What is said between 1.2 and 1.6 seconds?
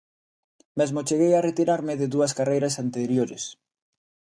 a